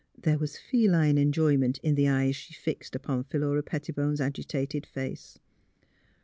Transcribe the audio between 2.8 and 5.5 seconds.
upon Phihira Pettibone 's agitated face.